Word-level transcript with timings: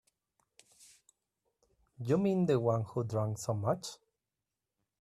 You 1.99 2.17
mean 2.17 2.47
the 2.47 2.59
one 2.59 2.85
who 2.85 3.03
drank 3.03 3.37
so 3.37 3.53
much? 3.53 3.99